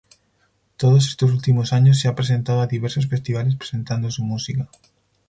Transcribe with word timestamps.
Todos 0.77 1.09
estos 1.09 1.29
últimos 1.29 1.73
años 1.73 1.99
se 1.99 2.07
ha 2.07 2.15
presentado 2.15 2.59
a 2.61 2.65
diversos 2.65 3.05
festivales 3.05 3.55
presentando 3.55 4.09
su 4.09 4.23
música. 4.23 4.67